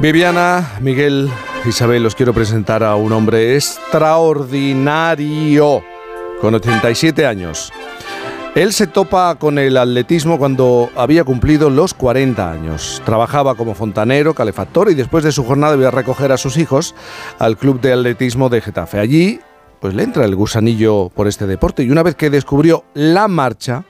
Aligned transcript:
Viviana, 0.00 0.78
Miguel, 0.80 1.28
Isabel, 1.66 2.06
os 2.06 2.14
quiero 2.14 2.32
presentar 2.32 2.84
a 2.84 2.94
un 2.94 3.12
hombre 3.12 3.56
extraordinario, 3.56 5.82
con 6.40 6.54
87 6.54 7.26
años. 7.26 7.72
Él 8.54 8.72
se 8.72 8.86
topa 8.86 9.34
con 9.34 9.58
el 9.58 9.76
atletismo 9.76 10.38
cuando 10.38 10.88
había 10.94 11.24
cumplido 11.24 11.68
los 11.68 11.94
40 11.94 12.48
años. 12.48 13.02
Trabajaba 13.04 13.56
como 13.56 13.74
fontanero, 13.74 14.34
calefactor 14.34 14.88
y 14.88 14.94
después 14.94 15.24
de 15.24 15.32
su 15.32 15.44
jornada 15.44 15.74
iba 15.74 15.88
a 15.88 15.90
recoger 15.90 16.30
a 16.30 16.36
sus 16.36 16.58
hijos 16.58 16.94
al 17.40 17.56
club 17.56 17.80
de 17.80 17.92
atletismo 17.92 18.48
de 18.48 18.60
Getafe. 18.60 19.00
Allí, 19.00 19.40
pues 19.80 19.94
le 19.94 20.04
entra 20.04 20.24
el 20.24 20.36
gusanillo 20.36 21.08
por 21.08 21.26
este 21.26 21.48
deporte 21.48 21.82
y 21.82 21.90
una 21.90 22.04
vez 22.04 22.14
que 22.14 22.30
descubrió 22.30 22.84
la 22.94 23.26
marcha, 23.26 23.82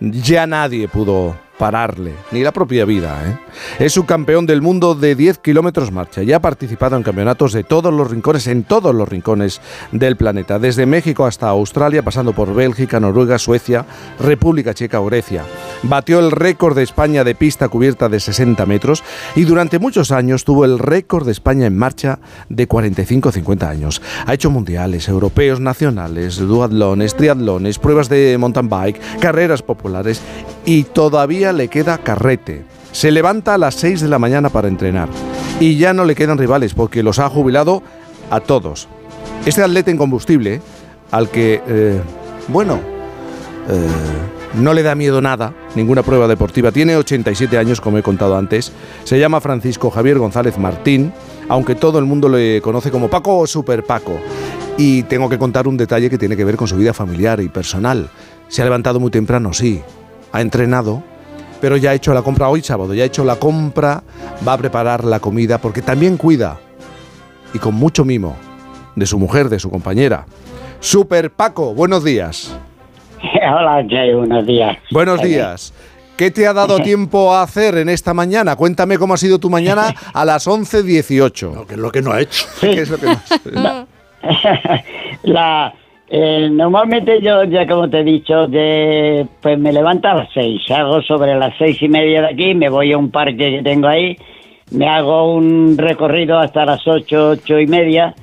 ya 0.00 0.44
nadie 0.48 0.88
pudo 0.88 1.36
pararle, 1.58 2.14
ni 2.32 2.42
la 2.42 2.52
propia 2.52 2.84
vida. 2.84 3.20
¿eh? 3.26 3.38
Es 3.78 3.96
campeón 4.06 4.46
del 4.46 4.62
mundo 4.62 4.94
de 4.94 5.14
10 5.14 5.38
kilómetros 5.38 5.90
marcha 5.90 6.22
y 6.22 6.32
ha 6.32 6.40
participado 6.40 6.96
en 6.96 7.02
campeonatos 7.02 7.52
de 7.52 7.64
todos 7.64 7.92
los 7.92 8.10
rincones, 8.10 8.46
en 8.46 8.62
todos 8.62 8.94
los 8.94 9.08
rincones 9.08 9.60
del 9.92 10.16
planeta, 10.16 10.58
desde 10.58 10.86
México 10.86 11.26
hasta 11.26 11.48
Australia, 11.48 12.02
pasando 12.02 12.32
por 12.32 12.54
Bélgica, 12.54 13.00
Noruega, 13.00 13.38
Suecia, 13.38 13.84
República 14.20 14.74
Checa 14.74 15.00
o 15.00 15.06
Grecia. 15.06 15.44
Batió 15.82 16.20
el 16.20 16.30
récord 16.30 16.76
de 16.76 16.82
España 16.82 17.24
de 17.24 17.34
pista 17.34 17.68
cubierta 17.68 18.08
de 18.08 18.20
60 18.20 18.64
metros 18.66 19.02
y 19.34 19.44
durante 19.44 19.78
muchos 19.78 20.12
años 20.12 20.44
tuvo 20.44 20.64
el 20.64 20.78
récord 20.78 21.26
de 21.26 21.32
España 21.32 21.66
en 21.66 21.76
marcha 21.76 22.18
de 22.48 22.68
45-50 22.68 23.68
años. 23.68 24.02
Ha 24.26 24.34
hecho 24.34 24.50
mundiales, 24.50 25.08
europeos, 25.08 25.60
nacionales, 25.60 26.36
duatlones, 26.38 27.16
triatlones, 27.16 27.78
pruebas 27.78 28.08
de 28.08 28.36
mountain 28.38 28.68
bike, 28.68 29.00
carreras 29.20 29.62
populares 29.62 30.20
y 30.64 30.84
todavía 30.84 31.45
le 31.52 31.68
queda 31.68 31.98
carrete. 31.98 32.64
Se 32.92 33.10
levanta 33.10 33.54
a 33.54 33.58
las 33.58 33.74
6 33.76 34.00
de 34.00 34.08
la 34.08 34.18
mañana 34.18 34.48
para 34.48 34.68
entrenar 34.68 35.08
y 35.60 35.76
ya 35.76 35.92
no 35.92 36.04
le 36.04 36.14
quedan 36.14 36.38
rivales 36.38 36.74
porque 36.74 37.02
los 37.02 37.18
ha 37.18 37.28
jubilado 37.28 37.82
a 38.30 38.40
todos. 38.40 38.88
Este 39.44 39.62
atleta 39.62 39.90
en 39.90 39.96
combustible, 39.96 40.60
al 41.10 41.30
que, 41.30 41.62
eh, 41.66 42.00
bueno, 42.48 42.80
eh, 43.68 43.88
no 44.54 44.74
le 44.74 44.82
da 44.82 44.94
miedo 44.94 45.20
nada, 45.20 45.52
ninguna 45.74 46.02
prueba 46.02 46.26
deportiva, 46.26 46.72
tiene 46.72 46.96
87 46.96 47.58
años, 47.58 47.80
como 47.80 47.98
he 47.98 48.02
contado 48.02 48.36
antes, 48.36 48.72
se 49.04 49.18
llama 49.18 49.40
Francisco 49.40 49.90
Javier 49.90 50.18
González 50.18 50.58
Martín, 50.58 51.12
aunque 51.48 51.74
todo 51.74 51.98
el 51.98 52.06
mundo 52.06 52.28
le 52.28 52.60
conoce 52.62 52.90
como 52.90 53.08
Paco 53.08 53.38
o 53.38 53.46
Super 53.46 53.84
Paco. 53.84 54.18
Y 54.78 55.04
tengo 55.04 55.28
que 55.28 55.38
contar 55.38 55.68
un 55.68 55.76
detalle 55.76 56.10
que 56.10 56.18
tiene 56.18 56.36
que 56.36 56.44
ver 56.44 56.56
con 56.56 56.68
su 56.68 56.76
vida 56.76 56.92
familiar 56.92 57.40
y 57.40 57.48
personal. 57.48 58.10
Se 58.48 58.62
ha 58.62 58.64
levantado 58.64 59.00
muy 59.00 59.10
temprano, 59.10 59.52
sí, 59.52 59.82
ha 60.32 60.40
entrenado, 60.40 61.02
pero 61.60 61.76
ya 61.76 61.90
ha 61.90 61.94
hecho 61.94 62.14
la 62.14 62.22
compra 62.22 62.48
hoy 62.48 62.62
sábado, 62.62 62.94
ya 62.94 63.02
ha 63.02 63.06
hecho 63.06 63.24
la 63.24 63.36
compra, 63.36 64.02
va 64.46 64.54
a 64.54 64.58
preparar 64.58 65.04
la 65.04 65.20
comida 65.20 65.58
porque 65.58 65.82
también 65.82 66.16
cuida 66.16 66.58
y 67.54 67.58
con 67.58 67.74
mucho 67.74 68.04
mimo 68.04 68.36
de 68.94 69.06
su 69.06 69.18
mujer, 69.18 69.48
de 69.48 69.58
su 69.58 69.70
compañera. 69.70 70.26
Super 70.80 71.30
Paco, 71.30 71.74
buenos 71.74 72.04
días. 72.04 72.56
Hola, 73.22 73.84
Jay, 73.88 74.14
buenos 74.14 74.46
días. 74.46 74.76
Buenos 74.90 75.22
días. 75.22 75.72
¿Qué 76.16 76.30
te 76.30 76.46
ha 76.46 76.52
dado 76.52 76.78
tiempo 76.82 77.34
a 77.34 77.42
hacer 77.42 77.76
en 77.78 77.88
esta 77.88 78.14
mañana? 78.14 78.56
Cuéntame 78.56 78.98
cómo 78.98 79.14
ha 79.14 79.18
sido 79.18 79.38
tu 79.38 79.50
mañana 79.50 79.94
a 80.12 80.24
las 80.24 80.46
11.18. 80.46 81.54
Lo 81.54 81.66
que 81.66 81.74
es 81.74 81.80
lo 81.80 81.92
que 81.92 82.02
no 82.02 82.12
ha 82.12 82.20
hecho. 82.20 82.46
¿Qué 82.60 82.80
es 82.80 82.90
lo 82.90 82.98
que 82.98 83.06
no 83.06 83.86
la, 85.22 85.74
eh, 86.08 86.48
normalmente 86.50 87.20
yo, 87.20 87.44
ya 87.44 87.66
como 87.66 87.90
te 87.90 88.00
he 88.00 88.04
dicho, 88.04 88.46
de, 88.46 89.26
pues 89.40 89.58
me 89.58 89.72
levanto 89.72 90.08
a 90.08 90.14
las 90.14 90.28
seis, 90.32 90.62
hago 90.70 91.02
sobre 91.02 91.34
las 91.34 91.54
seis 91.58 91.80
y 91.82 91.88
media 91.88 92.22
de 92.22 92.28
aquí, 92.28 92.54
me 92.54 92.68
voy 92.68 92.92
a 92.92 92.98
un 92.98 93.10
parque 93.10 93.56
que 93.56 93.62
tengo 93.62 93.88
ahí, 93.88 94.16
me 94.70 94.88
hago 94.88 95.34
un 95.34 95.76
recorrido 95.76 96.38
hasta 96.38 96.64
las 96.64 96.86
ocho, 96.86 97.30
ocho 97.30 97.58
y 97.58 97.66
media 97.66 98.14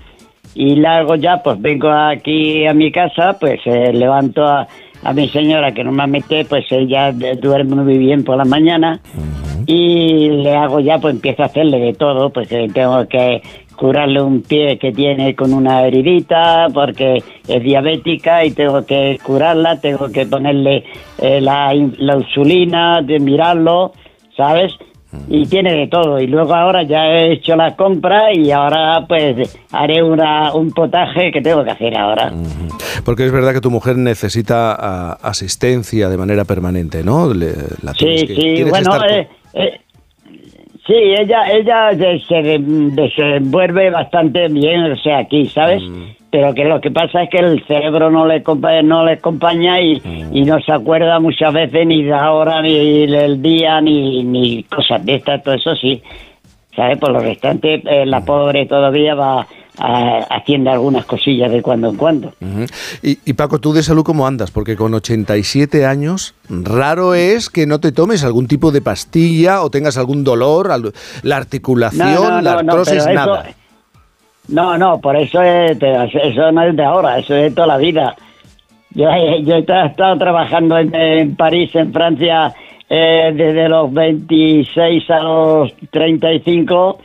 y 0.55 0.76
luego 0.76 1.16
ya 1.16 1.42
pues 1.44 1.61
vengo 1.61 1.89
aquí 1.89 2.66
a 2.66 2.73
mi 2.73 2.92
casa, 2.92 3.38
pues 3.38 3.60
eh, 3.66 3.92
levanto 3.92 4.45
a, 4.45 4.67
a 5.04 5.14
mi 5.14 5.27
señora 5.27 5.73
que 5.73 5.83
normalmente 5.83 6.45
pues 6.45 6.65
ella 6.71 7.11
duerme 7.11 7.76
muy 7.76 7.98
bien 7.98 8.23
por 8.23 8.38
la 8.38 8.45
mañana 8.45 9.02
y 9.66 10.30
le 10.30 10.56
hago 10.56 10.80
ya 10.80 10.98
pues 11.00 11.16
empiezo 11.16 11.44
a 11.44 11.48
hacerle 11.48 11.80
de 11.80 11.94
todo, 11.94 12.30
pues 12.30 12.48
tengo 12.50 13.08
que 13.08 13.42
curarle 13.76 14.22
un 14.22 14.42
pie 14.42 14.78
que 14.78 14.92
tiene 14.92 15.36
con 15.36 15.54
una 15.54 15.86
heridita 15.86 16.68
porque 16.74 17.24
es 17.48 17.64
diabética 17.64 18.46
y 18.46 18.52
tengo 18.52 18.86
que 18.86 19.20
curarla, 19.24 19.80
tengo 19.80 20.10
que 20.12 20.26
ponerle 20.26 20.84
eh, 21.20 21.42
la, 21.42 21.74
la 21.74 22.16
insulina, 22.16 23.02
de 23.02 23.20
mirarlo, 23.20 23.94
¿sabes? 24.38 24.74
y 25.28 25.46
tiene 25.46 25.74
de 25.74 25.88
todo. 25.88 26.20
Y 26.20 26.28
luego 26.28 26.54
ahora 26.54 26.84
ya 26.84 27.06
he 27.06 27.34
hecho 27.34 27.56
la 27.56 27.76
compra 27.76 28.34
y 28.34 28.52
ahora 28.52 29.06
pues 29.08 29.58
haré 29.72 30.02
una, 30.04 30.54
un 30.54 30.72
potaje 30.72 31.32
que 31.32 31.42
tengo 31.42 31.64
que 31.64 31.72
hacer 31.72 31.95
ahora. 31.98 32.32
Porque 33.06 33.26
es 33.26 33.32
verdad 33.32 33.54
que 33.54 33.62
tu 33.62 33.72
mujer 33.72 33.98
necesita 33.98 34.76
ah, 34.80 35.18
asistencia 35.22 36.10
de 36.10 36.18
manera 36.18 36.45
permanente, 36.45 37.04
¿no? 37.04 37.32
sí, 37.34 38.28
sí, 38.28 38.64
bueno, 38.64 39.04
eh, 39.06 39.28
eh, 39.53 39.80
Sí, 40.86 40.95
ella, 40.95 41.49
ella 41.49 41.91
se 42.27 42.59
desenvuelve 42.59 43.89
bastante 43.89 44.49
bien, 44.49 44.91
o 44.91 44.97
sea, 44.97 45.19
aquí, 45.19 45.45
¿sabes? 45.45 45.81
Mm. 45.81 46.03
Pero 46.30 46.53
que 46.53 46.65
lo 46.65 46.81
que 46.81 46.91
pasa 46.91 47.23
es 47.23 47.30
que 47.30 47.37
el 47.37 47.64
cerebro 47.65 48.11
no 48.11 48.25
le, 48.25 48.43
no 48.83 49.05
le 49.05 49.14
acompaña 49.14 49.80
y, 49.80 50.02
mm. 50.02 50.36
y 50.36 50.43
no 50.43 50.59
se 50.59 50.73
acuerda 50.73 51.21
muchas 51.21 51.53
veces 51.53 51.87
ni 51.87 52.03
de 52.03 52.09
la 52.09 52.33
hora, 52.33 52.61
ni 52.61 53.08
del 53.08 53.41
día, 53.41 53.80
ni, 53.80 54.23
ni 54.23 54.64
cosas 54.64 55.05
de 55.05 55.15
estas, 55.15 55.41
todo 55.41 55.53
eso 55.53 55.73
sí. 55.77 56.02
¿Sabes? 56.75 56.97
Por 56.97 57.11
lo 57.11 57.20
restante, 57.20 57.75
eh, 57.75 58.05
la 58.05 58.20
mm. 58.20 58.25
pobre 58.25 58.65
todavía 58.65 59.15
va 59.15 59.47
haciendo 59.78 60.72
algunas 60.72 61.06
cosillas 61.06 61.52
de 61.52 61.61
cuando 61.61 61.89
en 61.89 61.95
cuando. 61.95 62.34
y, 63.02 63.34
Paco, 63.34 63.60
¿tú 63.60 63.73
de 63.73 63.84
salud 63.84 64.04
cómo 64.04 64.28
andas? 64.28 64.52
Porque 64.52 64.76
con 64.76 64.94
87 64.94 65.86
años, 65.86 66.36
raro 66.50 67.16
es 67.16 67.50
que 67.50 67.66
no 67.66 67.80
te 67.80 67.92
tomes 67.92 68.23
algún 68.23 68.48
tipo 68.48 68.72
de 68.72 68.82
pastilla 68.82 69.62
o 69.62 69.70
tengas 69.70 69.98
algún 69.98 70.23
dolor, 70.23 70.72
la 71.23 71.38
articulación, 71.38 72.44
la 72.44 72.54
artrosis, 72.54 73.06
nada. 73.08 73.45
no, 74.48 74.78
no, 74.78 75.00
por 75.00 75.16
eso, 75.16 75.42
es, 75.42 75.78
eso 75.82 76.52
no 76.52 76.64
es 76.64 76.76
de 76.76 76.83
ahora, 76.83 77.17
eso 77.20 77.36
es 77.36 77.44
de 77.50 77.52
toda 77.52 77.67
la 77.67 77.78
vida. 77.78 78.16
Yo, 78.92 79.06
yo 79.44 79.56
he 79.56 79.60
estado 79.60 80.17
trabajando 80.17 80.78
en, 80.78 81.36
París, 81.36 81.76
en 81.76 81.92
Francia, 81.92 82.54
eh, 82.89 83.32
desde 83.33 83.67
los 83.70 83.92
26 83.92 85.10
a 85.10 85.20
los 85.20 85.73
35 85.89 87.00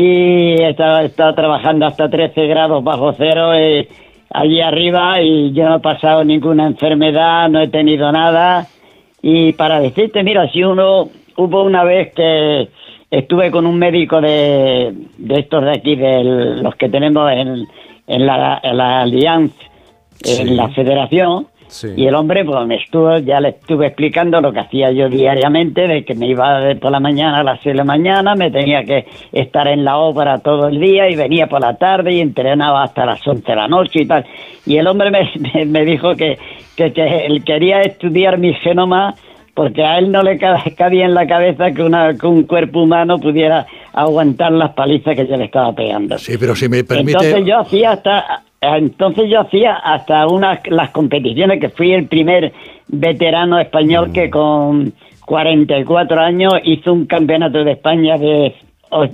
y 0.00 0.52
estaba, 0.62 1.02
estaba 1.02 1.34
trabajando 1.34 1.84
hasta 1.84 2.08
13 2.08 2.46
grados 2.46 2.84
bajo 2.84 3.12
cero 3.14 3.52
eh, 3.52 3.88
allí 4.30 4.60
arriba 4.60 5.20
y 5.20 5.52
yo 5.52 5.68
no 5.68 5.78
he 5.78 5.80
pasado 5.80 6.22
ninguna 6.22 6.68
enfermedad, 6.68 7.48
no 7.48 7.60
he 7.60 7.66
tenido 7.66 8.12
nada. 8.12 8.68
Y 9.22 9.54
para 9.54 9.80
decirte, 9.80 10.22
mira, 10.22 10.48
si 10.52 10.62
uno, 10.62 11.08
hubo 11.36 11.64
una 11.64 11.82
vez 11.82 12.14
que 12.14 12.68
estuve 13.10 13.50
con 13.50 13.66
un 13.66 13.76
médico 13.76 14.20
de, 14.20 14.94
de 15.16 15.40
estos 15.40 15.64
de 15.64 15.72
aquí, 15.72 15.96
de 15.96 16.22
los 16.62 16.76
que 16.76 16.88
tenemos 16.88 17.32
en, 17.32 17.66
en, 18.06 18.24
la, 18.24 18.60
la 18.62 19.00
Alianza, 19.00 19.56
en 20.24 20.56
la 20.56 20.68
federación, 20.68 21.48
y 21.96 22.06
el 22.06 22.14
hombre, 22.14 22.44
pues 22.44 22.66
me 22.66 22.76
estuvo, 22.76 23.18
ya 23.18 23.40
le 23.40 23.50
estuve 23.50 23.86
explicando 23.86 24.40
lo 24.40 24.52
que 24.52 24.60
hacía 24.60 24.90
yo 24.90 25.08
diariamente, 25.08 25.86
de 25.86 26.04
que 26.04 26.14
me 26.14 26.28
iba 26.28 26.60
por 26.80 26.90
la 26.90 27.00
mañana 27.00 27.40
a 27.40 27.42
las 27.42 27.60
6 27.60 27.74
de 27.74 27.74
la 27.74 27.84
mañana, 27.84 28.34
me 28.34 28.50
tenía 28.50 28.84
que 28.84 29.06
estar 29.32 29.68
en 29.68 29.84
la 29.84 29.98
obra 29.98 30.38
todo 30.38 30.68
el 30.68 30.80
día 30.80 31.08
y 31.10 31.16
venía 31.16 31.46
por 31.46 31.60
la 31.60 31.76
tarde 31.76 32.12
y 32.12 32.20
entrenaba 32.20 32.82
hasta 32.82 33.04
las 33.04 33.26
11 33.26 33.42
de 33.46 33.56
la 33.56 33.68
noche 33.68 34.02
y 34.02 34.06
tal. 34.06 34.24
Y 34.66 34.76
el 34.76 34.86
hombre 34.86 35.10
me, 35.54 35.64
me, 35.66 35.84
dijo 35.84 36.14
que, 36.14 36.38
que, 36.76 36.92
que, 36.92 37.26
él 37.26 37.44
quería 37.44 37.82
estudiar 37.82 38.38
mi 38.38 38.54
genoma 38.54 39.14
porque 39.54 39.84
a 39.84 39.98
él 39.98 40.12
no 40.12 40.22
le 40.22 40.38
cabía 40.76 41.04
en 41.04 41.14
la 41.14 41.26
cabeza 41.26 41.72
que, 41.72 41.82
una, 41.82 42.16
que 42.16 42.26
un 42.26 42.44
cuerpo 42.44 42.82
humano 42.82 43.18
pudiera 43.18 43.66
aguantar 43.92 44.52
las 44.52 44.72
palizas 44.72 45.16
que 45.16 45.26
yo 45.26 45.36
le 45.36 45.46
estaba 45.46 45.72
pegando. 45.74 46.16
Sí, 46.16 46.36
pero 46.38 46.54
si 46.54 46.68
me 46.68 46.84
permite... 46.84 47.12
Entonces 47.12 47.44
yo 47.44 47.58
hacía 47.58 47.90
hasta 47.90 48.44
entonces 48.60 49.30
yo 49.30 49.40
hacía 49.40 49.74
hasta 49.74 50.26
unas 50.26 50.60
las 50.66 50.90
competiciones 50.90 51.60
que 51.60 51.68
fui 51.68 51.92
el 51.92 52.06
primer 52.06 52.52
veterano 52.88 53.58
español 53.58 54.12
que 54.12 54.30
con 54.30 54.92
44 55.26 56.20
años 56.20 56.54
hizo 56.64 56.92
un 56.92 57.06
campeonato 57.06 57.62
de 57.62 57.72
España 57.72 58.16
de, 58.18 58.54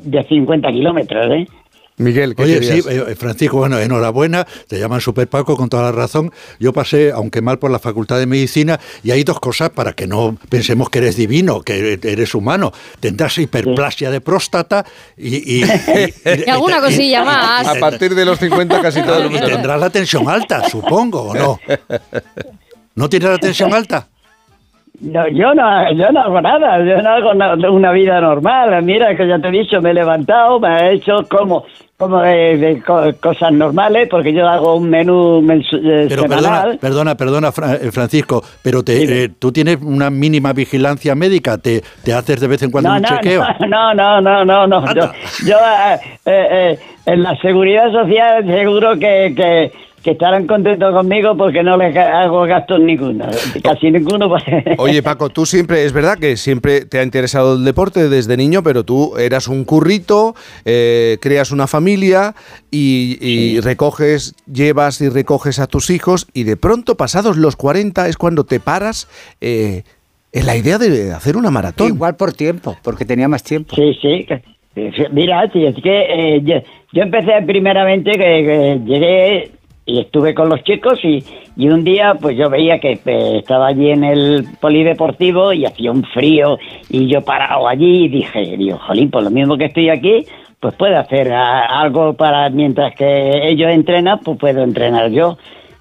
de 0.05 0.23
50 0.23 0.70
kilómetros, 0.70 1.31
¿eh? 1.32 1.46
Miguel, 1.96 2.35
¿qué 2.35 2.43
Oye, 2.43 2.62
sí, 2.62 2.82
eh, 2.88 3.14
Francisco, 3.14 3.58
bueno, 3.58 3.79
enhorabuena, 3.79 4.44
te 4.67 4.81
llaman 4.81 5.00
Super 5.00 5.29
Paco 5.29 5.56
con 5.56 5.69
toda 5.69 5.85
la 5.85 5.93
razón. 5.93 6.32
Yo 6.58 6.73
pasé, 6.73 7.12
aunque 7.12 7.41
mal, 7.41 7.61
por 7.61 7.70
la 7.70 7.79
Facultad 7.79 8.19
de 8.19 8.26
Medicina 8.26 8.81
y 9.05 9.12
hay 9.12 9.23
dos 9.23 9.38
cosas 9.38 9.70
para 9.70 9.93
que 9.93 10.08
no 10.08 10.37
pensemos 10.49 10.91
que 10.91 10.99
eres 10.99 11.17
divino, 11.17 11.61
que 11.62 11.99
eres 12.02 12.35
humano. 12.35 12.73
Tendrás 12.99 13.38
hiperplasia 13.38 14.11
de 14.11 14.20
próstata 14.20 14.85
y... 15.17 15.61
Y, 15.61 15.64
alguna 16.50 16.81
cosilla 16.81 17.25
más. 17.25 17.69
A 17.69 17.75
partir 17.75 18.14
de 18.14 18.25
los 18.25 18.40
50 18.40 18.81
casi 18.82 19.00
todo 19.02 19.23
el 19.23 19.31
mundo. 19.31 19.47
Tendrás 19.47 19.79
la 19.79 19.90
tensión 19.90 20.29
alta, 20.29 20.69
supongo, 20.69 21.29
¿o 21.29 21.35
no? 21.35 21.61
¿No 22.97 23.08
tienes 23.08 23.31
la 23.31 23.38
tensión 23.38 23.73
alta? 23.73 24.08
No, 25.00 25.29
yo 25.29 25.55
no, 25.55 25.93
yo 25.93 26.12
no 26.12 26.20
hago 26.20 26.40
nada, 26.40 26.79
yo 26.79 27.02
no 27.02 27.11
hago 27.11 27.35
na- 27.35 27.70
una 27.70 27.93
vida 27.93 28.20
normal. 28.20 28.82
Mira 28.85 29.17
que 29.17 29.26
ya 29.26 29.38
te 29.38 29.49
he 29.49 29.50
dicho, 29.50 29.81
me 29.82 29.90
he 29.90 29.94
levantado, 29.94 30.61
me 30.61 30.69
he 30.69 30.94
hecho 30.94 31.26
como 31.29 31.64
como 31.96 32.20
de, 32.20 32.56
de 32.58 32.82
co- 32.82 33.12
cosas 33.20 33.52
normales, 33.52 34.08
porque 34.11 34.32
yo 34.32 34.46
hago 34.49 34.76
un 34.76 34.91
menú 34.91 35.38
eh, 35.50 36.06
Pero 36.08 36.23
semanal. 36.23 36.79
perdona, 36.81 37.14
perdona, 37.17 37.50
perdona, 37.50 37.76
eh, 37.81 37.91
Francisco, 37.93 38.43
pero 38.62 38.82
te, 38.82 39.25
eh, 39.25 39.29
tú 39.38 39.52
tienes 39.52 39.79
una 39.81 40.11
mínima 40.11 40.52
vigilancia 40.52 41.14
médica, 41.14 41.56
te, 41.58 41.82
te 42.02 42.12
haces 42.12 42.41
de 42.41 42.46
vez 42.49 42.62
en 42.62 42.70
cuando 42.73 42.91
No, 42.91 42.96
un 42.96 43.02
no, 43.02 43.08
chequeo. 43.08 43.43
no, 43.69 43.94
no, 43.94 44.20
no, 44.20 44.44
no, 44.44 44.67
no. 44.67 44.81
Yo, 44.82 44.88
Anda. 45.05 45.12
yo, 45.46 45.56
eh, 45.56 46.00
eh, 46.26 46.46
eh, 46.50 46.79
en 47.06 47.23
la 47.23 47.37
seguridad 47.41 47.93
social 47.93 48.44
seguro 48.47 48.94
que, 48.99 49.32
que, 49.37 49.73
que 50.04 50.10
estarán 50.10 50.46
contentos 50.46 50.92
conmigo 50.92 51.34
porque 51.36 51.62
no 51.62 51.78
les 51.78 51.96
hago 51.96 52.42
gastos 52.42 52.78
ninguno, 52.78 53.24
casi 53.62 53.90
ninguno. 53.90 54.28
pues. 54.28 54.44
Oye, 54.78 55.02
Paco, 55.02 55.30
tú 55.30 55.46
siempre, 55.46 55.84
es 55.84 55.94
verdad 55.94 56.18
que 56.18 56.36
siempre 56.36 56.84
te 56.84 56.98
ha 56.98 57.02
interesado 57.02 57.54
el 57.54 57.64
deporte 57.64 58.08
desde 58.10 58.36
niño, 58.36 58.62
pero 58.62 58.84
tú 58.84 59.16
eras 59.16 59.48
un 59.48 59.64
currito, 59.64 60.34
eh, 60.66 61.16
creas 61.22 61.50
una 61.50 61.66
familia 61.66 62.34
y, 62.70 63.16
y 63.20 63.60
recoges, 63.60 64.34
llevas 64.46 65.00
y 65.00 65.08
recoges 65.08 65.58
a 65.58 65.66
tus 65.66 65.88
hijos 65.88 66.26
y 66.34 66.44
de 66.44 66.58
pronto, 66.58 66.96
pasados 66.96 67.38
los 67.38 67.56
40, 67.56 68.06
es 68.06 68.18
cuando 68.18 68.44
te 68.44 68.60
paras 68.60 69.08
eh, 69.40 69.84
en 70.32 70.46
la 70.46 70.56
idea 70.56 70.76
de 70.76 71.12
hacer 71.12 71.36
una 71.38 71.50
maratón. 71.50 71.88
Igual 71.88 72.16
por 72.16 72.34
tiempo, 72.34 72.76
porque 72.82 73.06
tenía 73.06 73.26
más 73.26 73.42
tiempo. 73.42 73.74
Sí, 73.74 73.96
sí. 74.02 74.26
Mira, 75.12 75.48
sí, 75.52 75.64
es 75.64 75.76
que 75.76 76.36
eh, 76.36 76.40
yo, 76.42 76.56
yo 76.92 77.02
empecé 77.02 77.40
primeramente 77.46 78.10
que, 78.10 78.18
que 78.18 78.80
llegué 78.84 79.50
y 79.86 80.00
estuve 80.00 80.34
con 80.34 80.48
los 80.48 80.62
chicos 80.64 80.98
y, 81.02 81.22
y 81.56 81.69
un 81.69 81.84
día 81.84 82.14
pues 82.20 82.36
yo 82.36 82.48
veía 82.48 82.78
que 82.78 82.92
eh, 83.04 83.38
estaba 83.38 83.69
allí 83.69 83.90
en 83.90 84.04
el 84.04 84.46
polideportivo 84.60 85.52
y 85.52 85.66
hacía 85.66 85.90
un 85.90 86.04
frío 86.04 86.58
y 86.88 87.06
yo 87.06 87.20
parado 87.22 87.69
allí 87.69 88.04
y 88.04 88.08
dije, 88.08 88.56
digo, 88.56 88.78
jolín, 88.78 89.10
por 89.10 89.22
lo 89.22 89.31
mismo 89.31 89.56
que 89.58 89.66
estoy 89.66 89.90
aquí, 89.90 90.25
pues 90.58 90.75
puedo 90.76 90.98
hacer 90.98 91.32
ah, 91.32 91.82
algo 91.82 92.14
para 92.14 92.48
mientras 92.48 92.94
que 92.94 93.48
ellos 93.48 93.70
entrenan, 93.70 94.20
pues 94.20 94.38
puedo 94.38 94.62
entrenar 94.62 95.10
yo. 95.10 95.36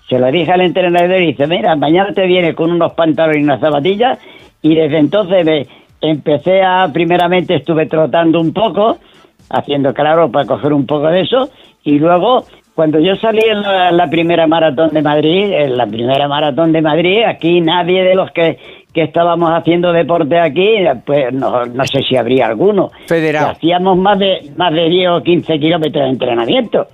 Se 0.09 0.19
lo 0.19 0.29
dije 0.29 0.51
al 0.51 0.61
entrenador 0.61 1.21
y 1.21 1.27
dice, 1.27 1.47
mira, 1.47 1.75
mañana 1.77 2.13
te 2.13 2.27
viene 2.27 2.53
con 2.53 2.71
unos 2.71 2.93
pantalones 2.93 3.39
y 3.39 3.43
unas 3.43 3.61
zapatillas 3.61 4.19
y 4.61 4.75
desde 4.75 4.97
entonces 4.97 5.45
me 5.45 5.65
empecé 6.01 6.61
a, 6.61 6.89
primeramente 6.91 7.55
estuve 7.55 7.85
trotando 7.85 8.41
un 8.41 8.51
poco, 8.51 8.97
haciendo 9.49 9.93
claro 9.93 10.29
para 10.29 10.45
coger 10.45 10.73
un 10.73 10.85
poco 10.85 11.07
de 11.07 11.21
eso 11.21 11.49
y 11.83 11.99
luego 11.99 12.45
cuando 12.75 12.99
yo 12.99 13.15
salí 13.15 13.41
en 13.47 13.61
la, 13.61 13.91
la 13.91 14.09
primera 14.09 14.47
maratón 14.47 14.89
de 14.89 15.01
Madrid, 15.01 15.51
en 15.51 15.77
la 15.77 15.85
primera 15.85 16.27
maratón 16.27 16.71
de 16.71 16.81
Madrid, 16.81 17.23
aquí 17.27 17.61
nadie 17.61 18.03
de 18.03 18.15
los 18.15 18.31
que, 18.31 18.57
que 18.93 19.03
estábamos 19.03 19.51
haciendo 19.51 19.91
deporte 19.93 20.39
aquí, 20.39 20.77
pues 21.05 21.31
no, 21.33 21.65
no 21.65 21.85
sé 21.85 22.01
si 22.07 22.15
habría 22.15 22.47
alguno. 22.47 22.91
Federado. 23.07 23.49
Hacíamos 23.51 23.97
más 23.97 24.17
de, 24.17 24.51
más 24.57 24.73
de 24.73 24.89
10 24.89 25.09
o 25.11 25.21
15 25.23 25.59
kilómetros 25.59 26.03
de 26.03 26.09
entrenamiento. 26.09 26.87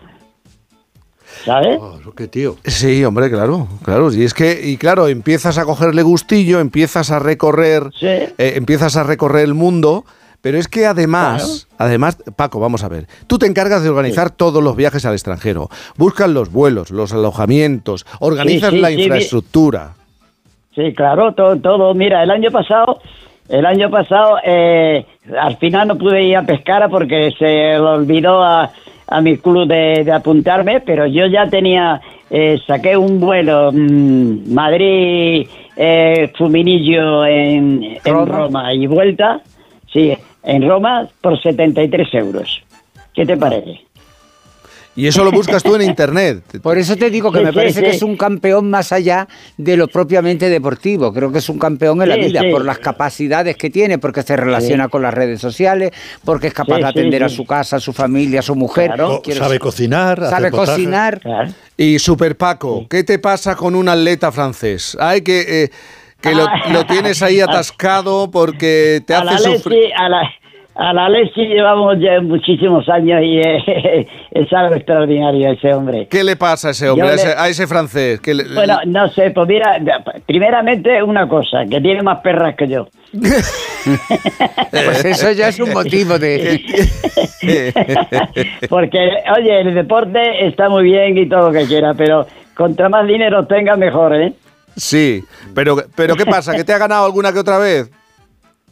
¿Sabes? 1.46 1.78
Oh, 1.80 1.98
qué 2.18 2.28
tío. 2.28 2.56
Sí, 2.66 3.04
hombre, 3.06 3.30
claro, 3.30 3.68
claro. 3.84 4.12
Y 4.14 4.24
es 4.24 4.34
que, 4.34 4.60
y 4.62 4.78
claro, 4.78 5.08
empiezas 5.08 5.58
a 5.58 5.64
cogerle 5.66 6.02
gustillo, 6.04 6.60
empiezas 6.60 7.12
a 7.12 7.20
recorrer, 7.20 7.84
Sí. 7.98 8.08
eh, 8.08 8.34
empiezas 8.56 8.98
a 8.98 9.04
recorrer 9.04 9.46
el 9.46 9.54
mundo, 9.54 10.04
pero 10.42 10.58
es 10.58 10.68
que 10.68 10.86
además, 10.86 11.68
además, 11.78 12.18
Paco, 12.36 12.60
vamos 12.60 12.84
a 12.84 12.90
ver, 12.90 13.08
tú 13.28 13.38
te 13.38 13.46
encargas 13.46 13.84
de 13.84 13.90
organizar 13.90 14.30
todos 14.30 14.64
los 14.64 14.76
viajes 14.76 15.06
al 15.06 15.14
extranjero, 15.14 15.70
buscas 15.98 16.30
los 16.30 16.52
vuelos, 16.52 16.92
los 16.92 17.14
alojamientos, 17.14 18.06
organizas 18.20 18.70
Sí, 18.70 18.76
sí, 18.78 18.82
la 18.82 18.92
infraestructura. 18.92 19.94
Sí, 20.76 20.94
claro, 20.96 21.34
todo, 21.34 21.58
todo. 21.58 21.94
Mira, 21.94 22.24
el 22.24 22.32
año 22.32 22.52
pasado, 22.52 23.02
el 23.50 23.66
año 23.66 23.90
pasado, 23.90 24.38
eh, 24.46 25.06
al 25.40 25.58
final 25.58 25.90
no 25.90 25.98
pude 25.98 26.24
ir 26.24 26.38
a 26.38 26.44
pescar 26.44 26.90
porque 26.90 27.34
se 27.38 27.46
le 27.46 27.80
olvidó 27.80 28.42
a, 28.42 28.72
a 29.08 29.22
mi 29.22 29.38
club 29.38 29.68
de, 29.68 30.04
de 30.06 30.12
apuntarme, 30.12 30.80
pero 30.82 31.06
yo 31.08 31.26
ya 31.26 31.48
tenía, 31.48 32.00
eh, 32.30 32.60
saqué 32.66 32.96
un 32.96 33.20
vuelo 33.20 33.72
mm, 33.74 34.54
Madrid, 34.54 35.48
eh, 35.76 36.32
Fuminillo 36.38 37.26
en, 37.26 37.98
en 38.04 38.14
Roma. 38.14 38.38
Roma 38.38 38.74
y 38.74 38.86
vuelta, 38.88 39.42
sí, 39.92 40.16
en 40.44 40.68
Roma 40.68 41.08
por 41.22 41.42
73 41.42 42.08
euros. 42.14 42.62
¿Qué 43.14 43.26
te 43.26 43.36
parece? 43.38 43.82
Y 44.96 45.08
eso 45.08 45.24
lo 45.24 45.32
buscas 45.32 45.64
tú 45.64 45.76
en 45.76 45.84
internet. 45.84 46.44
Por 46.62 46.78
eso 46.78 46.98
te 46.98 47.10
digo 47.10 47.32
que 47.32 47.40
Sí, 47.40 47.46
me 47.46 47.52
sí, 47.52 47.56
parece 47.56 47.82
que 47.82 47.92
sí. 47.92 47.96
es 47.98 48.02
un 48.04 48.18
campeón 48.18 48.70
más 48.70 48.92
allá 48.92 49.30
de 49.56 49.78
lo 49.78 49.88
propiamente 49.88 50.50
deportivo. 50.50 51.14
Creo 51.14 51.32
que 51.32 51.38
es 51.38 51.48
un 51.48 51.58
campeón 51.58 52.02
en 52.02 52.10
la 52.10 52.16
vida 52.18 52.42
sí. 52.42 52.50
por 52.52 52.66
las 52.66 52.80
capacidades 52.80 53.56
que 53.56 53.70
tiene, 53.70 53.98
porque 53.98 54.24
se 54.24 54.36
relaciona 54.36 54.90
con 54.90 55.02
las 55.02 55.14
redes 55.14 55.40
sociales, 55.40 55.92
porque 56.26 56.48
es 56.48 56.54
capaz 56.54 56.78
Sí, 56.78 56.82
de 56.82 56.88
sí, 56.88 57.00
atender 57.00 57.24
a 57.24 57.30
su 57.30 57.46
casa, 57.46 57.78
a 57.78 57.80
su 57.80 57.94
familia, 57.94 58.40
a 58.40 58.44
su 58.44 58.56
mujer. 58.56 58.88
Claro. 58.88 59.22
Quiero- 59.24 59.40
sabe 59.40 59.60
cocinar, 59.60 60.20
sabe 60.30 60.52
cocinar. 60.52 61.20
Claro. 61.22 61.52
Y 61.78 61.98
Super 62.00 62.36
Paco, 62.36 62.86
¿qué 62.90 63.06
te 63.06 63.20
pasa 63.20 63.56
con 63.56 63.76
un 63.76 63.88
atleta 63.88 64.34
francés? 64.34 64.98
Hay 65.00 65.22
que 65.22 65.64
eh, 65.64 65.72
que 66.22 66.34
lo, 66.36 66.44
Ah. 66.44 66.62
lo 66.72 66.86
tienes 66.86 67.22
ahí 67.24 67.40
atascado 67.42 68.30
porque 68.32 69.02
te 69.06 69.14
a 69.16 69.24
la 69.24 69.32
hace 69.34 69.58
sufrir. 69.58 69.80
Lesi, 69.80 69.92
a 69.96 70.10
la, 70.10 70.22
a 70.76 70.94
la 70.94 71.10
Lesi 71.10 71.46
llevamos 71.46 71.96
ya 72.00 72.22
muchísimos 72.22 72.88
años 72.90 73.22
y 73.24 73.40
eh, 73.46 74.08
es 74.32 74.54
algo 74.54 74.76
extraordinario 74.76 75.52
ese 75.52 75.74
hombre. 75.74 76.08
¿Qué 76.10 76.24
le 76.24 76.36
pasa 76.36 76.70
a 76.70 76.72
ese 76.72 76.90
hombre, 76.90 77.10
a 77.10 77.14
ese, 77.16 77.28
le- 77.28 77.34
a 77.38 77.48
ese 77.50 77.68
francés? 77.68 78.20
Que 78.22 78.34
le- 78.34 78.54
Bueno, 78.54 78.80
no 78.86 79.08
sé, 79.10 79.32
pues 79.32 79.48
mira, 79.48 79.80
primeramente 80.26 81.02
una 81.04 81.28
cosa, 81.28 81.66
que 81.70 81.80
tiene 81.82 82.02
más 82.04 82.20
perras 82.20 82.56
que 82.56 82.68
yo. 82.68 82.88
Pues 84.72 85.06
eso 85.06 85.32
ya 85.32 85.48
es 85.48 85.60
un 85.60 85.72
motivo 85.72 86.20
de... 86.20 86.62
Porque, 88.70 89.00
oye, 89.38 89.62
el 89.62 89.74
deporte 89.74 90.48
está 90.48 90.70
muy 90.70 90.84
bien 90.84 91.18
y 91.18 91.28
todo 91.28 91.48
lo 91.52 91.60
que 91.60 91.66
quiera, 91.66 91.94
pero 91.94 92.28
contra 92.56 92.90
más 92.90 93.08
dinero 93.08 93.46
tenga, 93.48 93.76
mejor, 93.78 94.16
¿eh? 94.16 94.34
Sí, 94.76 95.24
pero, 95.54 95.78
pero 95.96 96.16
¿qué 96.16 96.26
pasa? 96.26 96.56
¿Que 96.56 96.64
te 96.64 96.74
ha 96.74 96.78
ganado 96.78 97.06
alguna 97.06 97.34
que 97.34 97.40
otra 97.40 97.58
vez? 97.58 97.92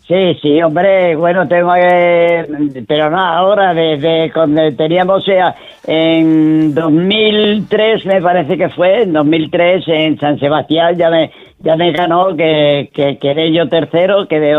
Sí, 0.07 0.37
sí, 0.41 0.61
hombre, 0.63 1.17
bueno, 1.17 1.49
tengo 1.49 1.73
que... 1.73 2.83
Pero 2.87 3.09
no, 3.09 3.19
ahora, 3.19 3.73
desde 3.73 4.31
cuando 4.31 4.61
teníamos 4.73 5.27
eh, 5.27 5.41
en 5.85 6.73
2003, 6.73 8.05
me 8.05 8.21
parece 8.21 8.57
que 8.57 8.69
fue, 8.69 9.03
en 9.03 9.11
2003 9.11 9.83
en 9.87 10.17
San 10.17 10.39
Sebastián 10.39 10.95
ya 10.97 11.09
me, 11.09 11.29
ya 11.59 11.75
me 11.75 11.91
ganó, 11.91 12.37
que, 12.37 12.89
que 12.93 13.17
quedé 13.17 13.51
yo 13.51 13.67
tercero, 13.67 14.29
quedé 14.29 14.53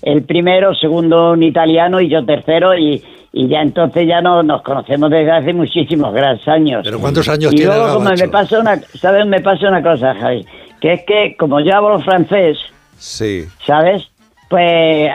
el 0.00 0.22
primero, 0.22 0.74
segundo 0.74 1.32
un 1.32 1.42
italiano 1.42 2.00
y 2.00 2.08
yo 2.08 2.24
tercero 2.24 2.74
y, 2.74 3.02
y 3.30 3.48
ya 3.48 3.60
entonces 3.60 4.06
ya 4.06 4.22
no, 4.22 4.42
nos 4.42 4.62
conocemos 4.62 5.10
desde 5.10 5.32
hace 5.32 5.52
muchísimos 5.52 6.14
grandes 6.14 6.46
años. 6.46 6.82
Pero 6.82 7.00
¿cuántos 7.00 7.28
años 7.28 7.52
y 7.52 7.56
tiene 7.56 7.72
el 7.72 7.78
luego 7.78 7.94
como 7.94 8.04
gabacho? 8.04 8.24
me 8.24 8.30
pasa 8.30 8.60
una, 8.60 8.76
¿sabes? 8.94 9.26
Me 9.26 9.40
pasa 9.40 9.68
una 9.68 9.82
cosa, 9.82 10.14
Javi, 10.14 10.46
que 10.84 10.92
es 10.92 11.02
que 11.06 11.34
como 11.38 11.60
yo 11.60 11.74
hablo 11.74 11.98
francés, 12.00 12.58
Sí. 12.98 13.46
¿sabes? 13.66 14.06
Pues 14.50 15.08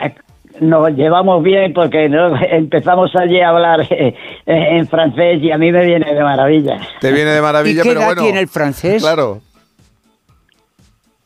nos 0.60 0.90
llevamos 0.96 1.44
bien 1.44 1.72
porque 1.72 2.08
¿no? 2.08 2.34
empezamos 2.42 3.14
allí 3.14 3.40
a 3.40 3.50
hablar 3.50 3.86
eh, 3.88 4.16
en 4.46 4.88
francés 4.88 5.40
y 5.40 5.52
a 5.52 5.58
mí 5.58 5.70
me 5.70 5.86
viene 5.86 6.12
de 6.12 6.20
maravilla. 6.24 6.76
Te 7.00 7.12
viene 7.12 7.30
de 7.30 7.40
maravilla, 7.40 7.82
¿Y 7.82 7.82
qué 7.84 7.88
pero 7.90 8.00
edad 8.00 8.06
bueno. 8.08 8.22
tiene 8.22 8.40
el 8.40 8.48
francés? 8.48 9.00
Claro. 9.00 9.40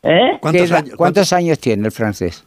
¿Eh? 0.03 0.33
¿Qué 0.33 0.39
¿Cuántos 0.39 0.69
edad- 0.69 0.77
años? 0.79 0.95
¿Cuántos 0.95 1.33
años 1.33 1.59
tiene 1.59 1.87
el 1.87 1.91
francés? 1.91 2.45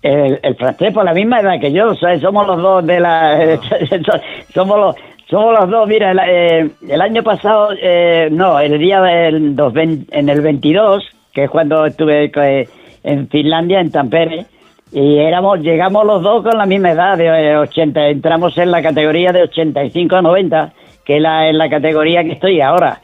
El, 0.00 0.38
el 0.44 0.54
francés 0.54 0.94
por 0.94 1.04
la 1.04 1.12
misma 1.12 1.40
edad 1.40 1.58
que 1.60 1.72
yo, 1.72 1.90
o 1.90 1.94
sea, 1.96 2.16
somos 2.20 2.46
los 2.46 2.62
dos 2.62 2.86
de 2.86 3.00
la... 3.00 3.58
somos 4.54 4.78
los... 4.78 4.94
Somos 5.28 5.60
los 5.60 5.70
dos, 5.70 5.86
mira, 5.86 6.12
el, 6.12 6.20
eh, 6.26 6.70
el 6.88 7.00
año 7.02 7.22
pasado, 7.22 7.70
eh, 7.80 8.28
no, 8.30 8.58
el 8.58 8.78
día 8.78 9.02
del 9.02 9.54
dos 9.54 9.74
en 9.76 10.28
el 10.28 10.40
22, 10.40 11.04
que 11.32 11.44
es 11.44 11.50
cuando 11.50 11.84
estuve 11.84 12.32
eh, 12.34 12.68
en 13.02 13.28
Finlandia, 13.28 13.80
en 13.80 13.90
Tampere, 13.90 14.46
y 14.90 15.18
éramos, 15.18 15.60
llegamos 15.60 16.06
los 16.06 16.22
dos 16.22 16.42
con 16.42 16.56
la 16.56 16.64
misma 16.64 16.92
edad, 16.92 17.18
de 17.18 17.26
eh, 17.26 17.56
80, 17.58 18.08
entramos 18.08 18.56
en 18.56 18.70
la 18.70 18.80
categoría 18.80 19.30
de 19.32 19.42
85 19.42 20.16
a 20.16 20.22
90, 20.22 20.72
que 21.04 21.16
es 21.16 21.22
la, 21.22 21.48
en 21.48 21.58
la 21.58 21.68
categoría 21.68 22.24
que 22.24 22.32
estoy 22.32 22.62
ahora, 22.62 23.02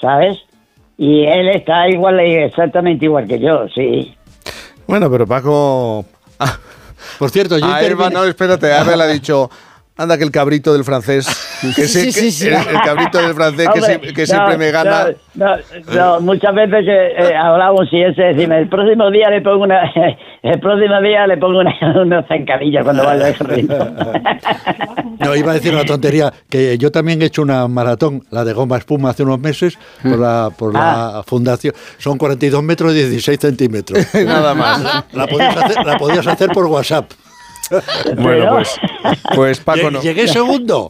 ¿sabes? 0.00 0.38
Y 0.96 1.24
él 1.24 1.48
está 1.48 1.86
igual, 1.88 2.18
exactamente 2.18 3.04
igual 3.04 3.28
que 3.28 3.38
yo, 3.38 3.68
sí. 3.74 4.16
Bueno, 4.86 5.10
pero 5.10 5.26
Paco. 5.26 6.06
Ah, 6.40 6.56
Por 7.18 7.30
cierto, 7.30 7.58
yo 7.58 7.66
a 7.66 8.10
no, 8.10 8.24
espérate, 8.24 8.72
a 8.72 8.80
Eva 8.80 8.96
le 8.96 9.02
ha 9.02 9.08
dicho. 9.08 9.50
Anda 9.98 10.16
que 10.16 10.22
el 10.24 10.30
cabrito 10.30 10.72
del 10.72 10.84
francés, 10.84 11.26
que 11.76 11.82
Sí, 11.86 11.88
se- 11.88 12.12
sí, 12.12 12.20
que- 12.22 12.30
sí. 12.30 12.46
El, 12.48 12.54
el 12.54 12.80
cabrito 12.84 13.18
del 13.18 13.34
francés 13.34 13.68
que, 13.74 13.80
Hombre, 13.80 14.00
sie- 14.00 14.14
que 14.14 14.20
no, 14.22 14.26
siempre 14.26 14.56
me 14.56 14.70
gana. 14.70 15.06
No, 15.34 15.46
no, 15.56 15.56
no, 15.94 16.20
muchas 16.20 16.54
veces 16.54 16.84
eh, 16.86 17.34
hablamos 17.36 17.86
y 17.92 18.02
ese 18.02 18.22
decime, 18.22 18.58
el 18.60 18.68
próximo 18.68 19.10
día 19.10 19.28
le 19.28 19.40
pongo 19.42 19.64
una, 19.64 19.82
el 20.42 20.60
próximo 20.60 21.00
día 21.02 21.26
le 21.26 21.36
pongo 21.36 21.58
una, 21.60 21.74
una 22.02 22.22
zancadilla 22.28 22.82
cuando 22.84 23.04
vaya 23.04 23.36
corriendo. 23.36 23.92
No, 25.18 25.34
iba 25.34 25.50
a 25.50 25.54
decir 25.54 25.74
una 25.74 25.84
tontería, 25.84 26.32
que 26.48 26.78
yo 26.78 26.92
también 26.92 27.20
he 27.22 27.26
hecho 27.26 27.42
una 27.42 27.66
maratón, 27.66 28.22
la 28.30 28.44
de 28.44 28.52
goma 28.52 28.78
espuma, 28.78 29.10
hace 29.10 29.24
unos 29.24 29.40
meses, 29.40 29.76
por 30.02 30.18
la, 30.18 30.50
por 30.56 30.72
la 30.74 31.22
fundación. 31.26 31.74
Son 31.98 32.16
42 32.18 32.62
metros 32.62 32.92
y 32.92 32.98
16 32.98 33.38
centímetros. 33.40 33.98
Nada 34.14 34.54
más. 34.54 35.04
La 35.12 35.26
podías 35.26 35.56
hacer, 35.56 35.84
la 35.84 35.98
podías 35.98 36.26
hacer 36.26 36.50
por 36.50 36.66
WhatsApp. 36.66 37.10
Bueno, 38.18 38.50
pues, 38.50 38.80
pues 39.34 39.60
Paco, 39.60 39.90
no- 39.90 40.00
Llegué 40.00 40.26
segundo. 40.28 40.88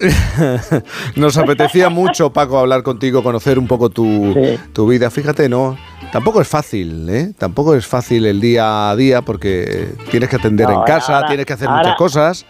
nos 1.16 1.36
apetecía 1.38 1.88
mucho, 1.88 2.32
Paco, 2.32 2.58
hablar 2.58 2.82
contigo, 2.82 3.22
conocer 3.22 3.58
un 3.58 3.66
poco 3.66 3.90
tu, 3.90 4.32
Sí. 4.34 4.58
tu 4.72 4.86
vida. 4.88 5.10
Fíjate, 5.10 5.48
no, 5.48 5.76
tampoco 6.12 6.40
es 6.40 6.48
fácil, 6.48 7.08
¿eh? 7.08 7.32
Tampoco 7.38 7.74
es 7.74 7.86
fácil 7.86 8.26
el 8.26 8.40
día 8.40 8.90
a 8.90 8.96
día 8.96 9.22
porque 9.22 9.88
tienes 10.10 10.28
que 10.28 10.36
atender 10.36 10.68
No, 10.68 10.74
en 10.80 10.82
casa, 10.82 11.16
ahora- 11.16 11.28
tienes 11.28 11.46
que 11.46 11.52
hacer 11.54 11.68
ahora- 11.68 11.80
muchas 11.82 11.96
cosas, 11.96 12.46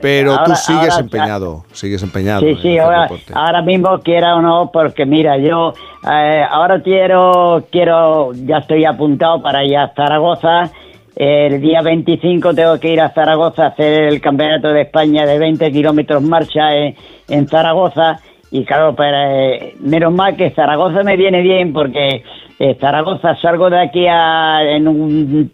pero 0.00 0.42
tú 0.44 0.54
sigues 0.54 0.90
ahora- 0.92 1.00
empeñado, 1.04 1.64
sigues 1.72 2.02
empeñado. 2.02 2.40
Sí, 2.40 2.56
sí, 2.62 2.78
ahora, 2.78 3.08
ahora 3.34 3.62
mismo 3.62 3.98
quiera 4.00 4.36
o 4.36 4.42
no, 4.42 4.70
porque 4.72 5.04
mira, 5.06 5.36
yo 5.38 5.74
eh, 6.10 6.42
ahora 6.50 6.80
quiero, 6.82 7.64
quiero, 7.70 8.32
ya 8.34 8.58
estoy 8.58 8.84
apuntado 8.84 9.42
para 9.42 9.64
ir 9.64 9.76
a 9.76 9.92
Zaragoza. 9.94 10.70
El 11.16 11.60
día 11.60 11.82
25 11.82 12.54
tengo 12.54 12.78
que 12.78 12.92
ir 12.92 13.00
a 13.00 13.10
Zaragoza 13.10 13.64
a 13.64 13.68
hacer 13.68 14.04
el 14.04 14.20
campeonato 14.20 14.68
de 14.68 14.82
España 14.82 15.26
de 15.26 15.38
20 15.38 15.70
kilómetros 15.72 16.22
marcha 16.22 16.74
en, 16.74 17.48
Zaragoza. 17.48 18.20
Y 18.50 18.64
claro, 18.64 18.94
pero, 18.96 19.16
eh, 19.16 19.74
menos 19.80 20.12
mal 20.12 20.36
que 20.36 20.50
Zaragoza 20.50 21.02
me 21.02 21.16
viene 21.16 21.42
bien 21.42 21.72
porque 21.72 22.22
eh, 22.58 22.76
Zaragoza 22.80 23.36
salgo 23.36 23.70
de 23.70 23.80
aquí 23.80 24.06
a, 24.08 24.62
en 24.62 24.88
un 24.88 25.52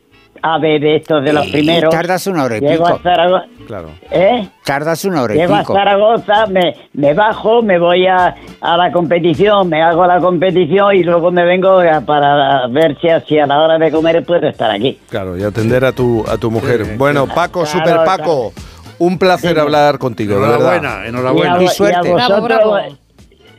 ave 0.54 0.78
de 0.78 0.96
estos 0.96 1.24
de 1.24 1.32
los 1.32 1.46
Y 1.48 1.52
primeros. 1.52 1.90
tardas 1.94 2.26
una 2.26 2.44
hora 2.44 2.56
y 2.58 2.60
Llego 2.60 2.84
pico. 2.84 2.96
a 2.96 3.02
Zaragoza. 3.02 3.46
Claro. 3.66 3.90
¿Eh? 4.10 4.48
Tardas 4.64 5.04
una 5.04 5.22
hora 5.22 5.34
y 5.34 5.38
Llego 5.38 5.54
a. 5.56 5.64
Zaragoza, 5.64 6.46
me, 6.46 6.74
me 6.92 7.14
bajo, 7.14 7.62
me 7.62 7.78
voy 7.78 8.06
a, 8.06 8.34
a 8.60 8.76
la 8.76 8.92
competición, 8.92 9.68
me 9.68 9.82
hago 9.82 10.06
la 10.06 10.20
competición 10.20 10.94
y 10.94 11.02
luego 11.02 11.30
me 11.32 11.44
vengo 11.44 11.80
a- 11.80 12.00
para 12.00 12.66
ver 12.68 12.96
si, 13.00 13.08
si 13.28 13.38
a 13.38 13.46
la 13.46 13.60
hora 13.60 13.78
de 13.78 13.90
comer 13.90 14.24
puedo 14.24 14.46
estar 14.48 14.70
aquí. 14.70 14.98
Claro, 15.08 15.36
y 15.36 15.42
atender 15.42 15.84
a 15.84 15.92
tu, 15.92 16.24
a 16.28 16.36
tu 16.38 16.50
mujer. 16.50 16.96
Bueno, 16.96 17.26
Paco, 17.26 17.62
Claro, 17.64 17.78
Super 17.78 18.04
Paco, 18.04 18.52
un 18.98 19.18
placer 19.18 19.58
hablar 19.58 19.98
contigo, 19.98 20.40
verdad. 20.40 20.54
Enhorabuena, 20.56 20.88
Y 20.88 21.04
a, 21.04 21.08
enhorabuena. 21.08 21.62
Y 21.62 21.66
vo- 21.66 21.70
suerte. 21.70 22.08
y 22.08 22.10
a 22.10 22.14
Bravo, 22.14 22.34
vosotros, 22.40 22.58
bravo. 22.58 22.96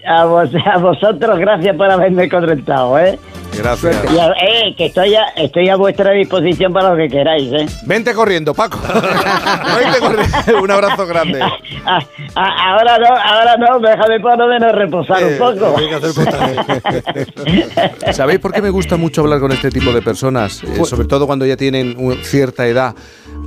A, 0.08 0.26
vos- 0.26 0.50
a 0.74 0.78
vosotros, 0.78 1.38
gracias 1.40 1.76
por 1.76 1.90
haberme 1.92 2.30
contestado, 2.30 2.98
¿eh? 3.00 3.20
Gracias. 3.58 3.96
Y 4.14 4.20
a- 4.20 4.32
eh, 4.34 4.76
que 4.78 4.86
estoy 4.88 5.16
a, 5.16 5.24
estoy 5.36 5.70
a 5.70 5.76
vuestra 5.76 6.12
disposición 6.12 6.72
para 6.74 6.92
lo 6.92 6.98
que 6.98 7.08
queráis, 7.10 7.52
¿eh? 7.54 7.66
Vente 7.86 8.14
corriendo, 8.14 8.54
Paco. 8.54 8.80
Vente 8.88 10.00
corriendo. 10.00 10.62
Un 10.64 10.72
abrazo 10.72 11.06
grande. 11.08 11.42
Ah, 11.90 12.02
ah, 12.36 12.72
ahora 12.74 12.98
no, 13.00 13.06
ahora 13.08 13.56
no, 13.56 13.80
déjame 13.80 14.20
por 14.20 14.38
lo 14.38 14.46
menos 14.48 14.74
reposar 14.74 15.24
Eh, 15.24 15.26
un 15.32 15.38
poco. 15.38 15.76
Que 15.78 15.96
hacer 15.96 16.26
potaje. 16.26 18.14
¿Sabéis 18.14 18.40
por 18.40 18.52
qué 18.52 18.62
me 18.62 18.70
gusta 18.72 18.98
mucho 18.98 19.22
hablar 19.22 19.40
con 19.40 19.54
este 19.54 19.70
tipo 19.72 19.94
de 19.94 20.02
personas? 20.02 20.62
Eh, 20.66 20.68
Pues- 20.78 20.90
sobre 20.90 21.08
todo 21.08 21.26
cuando 21.28 21.46
ya 21.46 21.56
tienen 21.56 21.96
cierta 22.24 22.68
edad. 22.68 22.94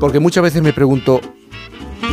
Porque 0.00 0.20
muchas 0.20 0.42
veces 0.42 0.62
me 0.62 0.72
pregunto, 0.72 1.20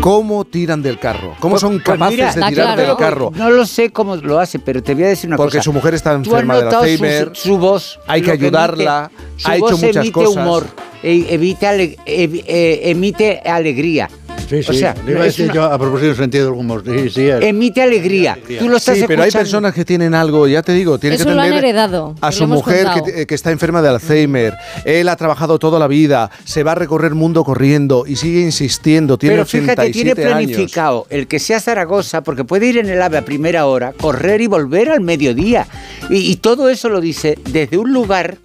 ¿cómo 0.01 0.45
tiran 0.45 0.81
del 0.81 0.99
carro? 0.99 1.35
¿Cómo 1.39 1.53
Pues- 1.53 1.61
son 1.61 1.73
pues 1.73 1.83
capaces 1.83 2.15
mira, 2.17 2.27
de 2.33 2.41
tirar 2.49 2.53
claro. 2.75 2.81
del 2.81 2.95
carro? 2.97 3.31
No 3.35 3.49
lo 3.49 3.65
sé 3.65 3.89
cómo 3.91 4.15
lo 4.15 4.39
hace, 4.39 4.59
pero 4.59 4.81
te 4.83 4.93
voy 4.93 5.03
a 5.03 5.07
decir 5.07 5.29
una 5.29 5.37
Porque 5.37 5.57
cosa. 5.57 5.63
su 5.63 5.73
mujer 5.73 5.93
está 5.93 6.11
¿Tú 6.11 6.19
has 6.21 6.25
enferma 6.27 6.55
de 6.55 6.61
su- 6.71 6.77
Alzheimer. 6.77 7.31
Su, 7.33 7.57
voz. 7.57 7.99
Hay 8.07 8.21
que 8.21 8.31
ayudarla, 8.31 9.11
emite? 9.13 9.41
Su 9.41 9.47
ha 9.51 9.57
voz 9.57 9.71
hecho 9.71 9.77
muchas 9.85 9.95
emite 9.97 10.11
cosas. 10.11 10.35
humor, 10.43 10.65
e- 11.03 11.25
evita 11.29 11.75
eh, 11.75 12.81
emite 12.85 13.39
alegría. 13.45 14.09
Sí, 14.49 14.63
sí. 14.63 14.69
O 14.69 14.73
sea, 14.73 14.95
Le 15.05 15.11
iba 15.11 15.21
a 15.21 15.23
decir 15.25 15.45
una- 15.45 15.53
yo 15.53 15.63
a 15.65 15.77
propósito 15.77 16.07
del 16.07 16.15
sentido 16.15 16.45
del 16.45 16.53
humor. 16.59 16.83
Sí, 16.85 17.09
sí. 17.09 17.27
es. 17.27 17.41
Emite 17.43 17.81
alegría. 17.81 18.37
Tú 18.59 18.69
lo 18.69 18.77
estás 18.77 18.97
Sí, 18.97 19.03
pero 19.07 19.23
hay 19.23 19.31
personas 19.31 19.73
que 19.73 19.83
tienen 19.83 20.13
algo, 20.13 20.47
ya 20.47 20.61
te 20.61 20.71
digo, 20.73 20.97
tienen 20.99 21.19
Eso 21.19 21.27
que 21.29 21.35
lo 21.35 21.41
han 21.41 21.53
heredado, 21.53 22.15
a 22.21 22.31
su 22.31 22.47
mujer 22.47 22.87
que, 23.27 23.35
está 23.35 23.51
enferma 23.51 23.81
de 23.81 23.89
Alzheimer. 23.89 24.53
Él 24.85 25.09
ha 25.09 25.15
trabajado 25.15 25.59
toda 25.59 25.79
la 25.79 25.87
vida, 25.87 26.31
se 26.45 26.63
va 26.63 26.71
a 26.71 26.75
recorrer 26.75 27.13
mundo 27.13 27.43
corriendo 27.43 28.05
y 28.07 28.15
sigue 28.15 28.41
insistiendo. 28.41 29.17
Tiene 29.17 29.35
Pero 29.35 29.45
fíjate, 29.45 29.91
tiene 29.91 30.11
87 30.11 30.21
años. 30.33 30.51
planificado 30.51 31.07
el 31.09 31.27
que 31.27 31.39
sea 31.39 31.59
Zaragoza, 31.59 32.21
porque 32.23 32.43
puede 32.43 32.67
ir 32.67 32.77
en 32.77 32.89
el 32.89 33.01
AVE 33.01 33.17
a 33.17 33.25
primera 33.25 33.65
hora, 33.65 33.91
correr 33.93 34.41
y 34.41 34.47
volver 34.47 34.89
al 34.89 35.01
mediodía. 35.01 35.67
Y, 36.09 36.31
y 36.31 36.35
todo 36.37 36.69
eso 36.69 36.87
lo 36.89 37.01
dice 37.01 37.37
desde 37.51 37.77
un 37.77 37.91
lugar 37.91 38.37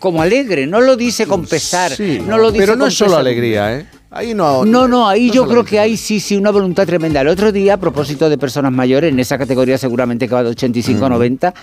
como 0.00 0.20
alegre, 0.22 0.66
no 0.66 0.80
lo 0.80 0.96
dice 0.96 1.26
con 1.26 1.46
pesar, 1.46 1.92
Sí, 1.92 2.20
no 2.26 2.36
lo 2.38 2.50
dice 2.50 2.62
pero 2.64 2.74
no 2.74 2.80
con 2.80 2.88
es 2.88 2.94
solo 2.94 3.10
pesar. 3.12 3.20
alegría, 3.20 3.76
¿eh? 3.78 3.86
Ahí 4.16 4.32
no. 4.32 4.64
No, 4.64 4.88
no, 4.88 5.06
ahí 5.06 5.28
no 5.28 5.34
yo 5.34 5.46
creo 5.46 5.62
que 5.62 5.78
hay 5.78 5.98
sí, 5.98 6.20
sí, 6.20 6.36
una 6.36 6.50
voluntad 6.50 6.86
tremenda. 6.86 7.20
El 7.20 7.28
otro 7.28 7.52
día, 7.52 7.74
a 7.74 7.76
propósito 7.76 8.30
de 8.30 8.38
personas 8.38 8.72
mayores, 8.72 9.12
en 9.12 9.20
esa 9.20 9.36
categoría 9.36 9.76
seguramente 9.76 10.26
que 10.26 10.34
va 10.34 10.42
de 10.42 10.50
85 10.50 11.04
a 11.04 11.08
90, 11.10 11.54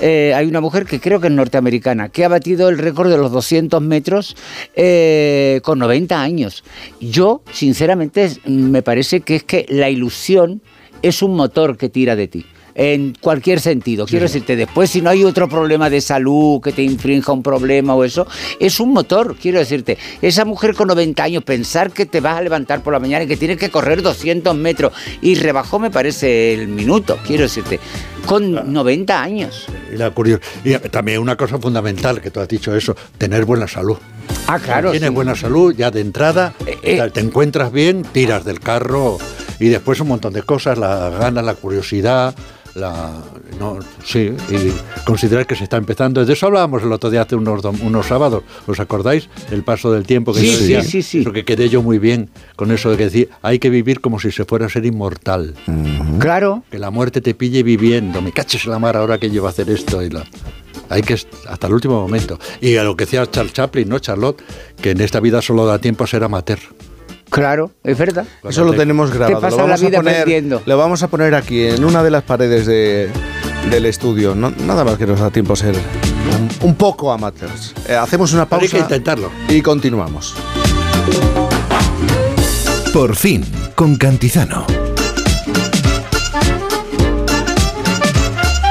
eh, 0.00 0.34
hay 0.36 0.46
una 0.46 0.60
mujer 0.60 0.84
que 0.84 1.00
creo 1.00 1.20
que 1.20 1.28
es 1.28 1.32
norteamericana, 1.32 2.10
que 2.10 2.26
ha 2.26 2.28
batido 2.28 2.68
el 2.68 2.76
récord 2.76 3.10
de 3.10 3.16
los 3.16 3.32
200 3.32 3.80
metros 3.80 4.36
eh, 4.74 5.60
con 5.64 5.78
90 5.78 6.20
años. 6.20 6.64
Yo, 7.00 7.40
sinceramente, 7.50 8.30
me 8.44 8.82
parece 8.82 9.22
que 9.22 9.36
es 9.36 9.44
que 9.44 9.64
la 9.70 9.88
ilusión 9.88 10.60
es 11.00 11.22
un 11.22 11.34
motor 11.34 11.78
que 11.78 11.88
tira 11.88 12.14
de 12.14 12.28
ti. 12.28 12.44
En 12.74 13.14
cualquier 13.20 13.60
sentido. 13.60 14.06
Quiero 14.06 14.24
decirte, 14.24 14.56
después 14.56 14.90
si 14.90 15.02
no 15.02 15.10
hay 15.10 15.24
otro 15.24 15.48
problema 15.48 15.90
de 15.90 16.00
salud 16.00 16.60
que 16.62 16.72
te 16.72 16.82
infrinja 16.82 17.32
un 17.32 17.42
problema 17.42 17.94
o 17.94 18.04
eso, 18.04 18.26
es 18.58 18.80
un 18.80 18.92
motor. 18.92 19.36
Quiero 19.40 19.58
decirte, 19.58 19.98
esa 20.22 20.44
mujer 20.44 20.74
con 20.74 20.88
90 20.88 21.22
años, 21.22 21.44
pensar 21.44 21.90
que 21.90 22.06
te 22.06 22.20
vas 22.20 22.36
a 22.38 22.42
levantar 22.42 22.82
por 22.82 22.92
la 22.92 22.98
mañana 22.98 23.24
y 23.24 23.26
que 23.28 23.36
tienes 23.36 23.58
que 23.58 23.70
correr 23.70 24.02
200 24.02 24.54
metros 24.56 24.92
y 25.20 25.34
rebajó, 25.34 25.78
me 25.78 25.90
parece, 25.90 26.54
el 26.54 26.68
minuto. 26.68 27.18
Quiero 27.26 27.42
decirte, 27.42 27.78
con 28.26 28.72
90 28.72 29.22
años. 29.22 29.66
Y, 29.92 29.96
la 29.96 30.10
curios- 30.10 30.40
y 30.64 30.72
también 30.88 31.20
una 31.20 31.36
cosa 31.36 31.58
fundamental 31.58 32.20
que 32.20 32.30
tú 32.30 32.40
has 32.40 32.48
dicho 32.48 32.74
eso, 32.74 32.96
tener 33.18 33.44
buena 33.44 33.68
salud. 33.68 33.98
Ah, 34.46 34.58
claro. 34.58 34.90
Tienes 34.92 35.08
sí. 35.10 35.14
buena 35.14 35.34
salud, 35.34 35.74
ya 35.76 35.90
de 35.90 36.00
entrada, 36.00 36.54
Eh, 36.66 36.78
eh. 36.82 37.10
te 37.12 37.20
encuentras 37.20 37.70
bien, 37.72 38.02
tiras 38.02 38.44
del 38.44 38.60
carro 38.60 39.18
y 39.58 39.68
después 39.68 40.00
un 40.00 40.08
montón 40.08 40.32
de 40.32 40.42
cosas, 40.42 40.78
la 40.78 41.10
ganas, 41.10 41.44
la 41.44 41.54
curiosidad, 41.54 42.34
la 42.74 43.10
no, 43.60 43.78
sí, 44.04 44.32
y 44.50 44.72
considerar 45.04 45.46
que 45.46 45.54
se 45.54 45.64
está 45.64 45.76
empezando. 45.76 46.24
De 46.24 46.32
eso 46.32 46.46
hablábamos 46.46 46.82
el 46.82 46.92
otro 46.92 47.10
día 47.10 47.22
hace 47.22 47.36
unos, 47.36 47.62
dom- 47.62 47.80
unos 47.82 48.06
sábados, 48.06 48.42
¿os 48.66 48.80
acordáis? 48.80 49.28
El 49.50 49.62
paso 49.62 49.92
del 49.92 50.04
tiempo 50.06 50.32
que 50.32 50.40
Sí, 50.40 50.46
yo 50.46 50.52
sí, 50.52 50.60
decía, 50.62 50.82
sí, 50.82 51.02
sí. 51.02 51.22
porque 51.22 51.44
quedé 51.44 51.68
yo 51.68 51.82
muy 51.82 51.98
bien 51.98 52.30
con 52.56 52.70
eso 52.72 52.90
de 52.90 52.96
que 52.96 53.04
decir, 53.04 53.28
hay 53.42 53.58
que 53.58 53.70
vivir 53.70 54.00
como 54.00 54.18
si 54.18 54.30
se 54.32 54.44
fuera 54.44 54.66
a 54.66 54.68
ser 54.68 54.86
inmortal. 54.86 55.54
Claro. 56.18 56.62
Que 56.70 56.78
la 56.78 56.90
muerte 56.90 57.20
te 57.20 57.34
pille 57.34 57.62
viviendo. 57.62 58.22
Me 58.22 58.32
caches 58.32 58.64
en 58.64 58.70
la 58.70 58.78
mar 58.78 58.96
ahora 58.96 59.18
que 59.18 59.30
yo 59.30 59.42
voy 59.42 59.48
a 59.48 59.50
hacer 59.50 59.68
esto. 59.70 60.02
Y 60.02 60.10
la... 60.10 60.24
Hay 60.88 61.02
que 61.02 61.14
hasta 61.14 61.66
el 61.66 61.72
último 61.72 62.00
momento. 62.00 62.38
Y 62.60 62.76
a 62.76 62.84
lo 62.84 62.96
que 62.96 63.04
decía 63.04 63.28
Charles 63.30 63.52
Chaplin, 63.54 63.88
¿no, 63.88 63.98
Charlotte? 63.98 64.42
Que 64.80 64.90
en 64.90 65.00
esta 65.00 65.20
vida 65.20 65.40
solo 65.40 65.64
da 65.66 65.78
tiempo 65.78 66.04
a 66.04 66.06
ser 66.06 66.22
amateur. 66.24 66.58
Claro, 67.32 67.70
es 67.82 67.96
verdad. 67.96 68.26
Eso 68.46 68.62
lo 68.64 68.74
tenemos 68.74 69.10
grabado. 69.10 69.40
pasa 69.40 69.56
lo 69.56 69.62
la 69.62 69.62
vamos 69.72 69.80
vida 69.80 69.98
a 69.98 70.02
poner. 70.02 70.52
Lo 70.66 70.76
vamos 70.76 71.02
a 71.02 71.08
poner 71.08 71.34
aquí, 71.34 71.64
en 71.66 71.84
una 71.84 72.02
de 72.02 72.10
las 72.10 72.22
paredes 72.22 72.66
de- 72.66 73.08
del 73.70 73.86
estudio. 73.86 74.34
No- 74.34 74.50
nada 74.50 74.84
más 74.84 74.98
que 74.98 75.06
nos 75.06 75.18
da 75.18 75.30
tiempo 75.30 75.54
a 75.54 75.56
ser 75.56 75.74
un, 75.74 76.68
un 76.68 76.74
poco 76.74 77.10
amateurs. 77.10 77.74
Eh, 77.88 77.94
hacemos 77.94 78.32
una 78.34 78.42
hay 78.42 78.48
pausa 78.48 78.66
que 78.68 78.78
intentarlo. 78.78 79.30
y 79.48 79.62
continuamos. 79.62 80.34
Por 82.92 83.16
fin, 83.16 83.44
con 83.74 83.96
Cantizano. 83.96 84.66